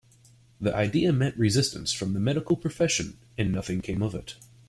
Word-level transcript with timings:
The 0.59 0.75
idea 0.75 1.13
met 1.13 1.37
resistance 1.37 1.91
from 1.93 2.13
the 2.13 2.19
medical 2.19 2.55
profession 2.57 3.19
and 3.37 3.51
nothing 3.51 3.81
came 3.81 4.01
of 4.01 4.15
it. 4.15 4.33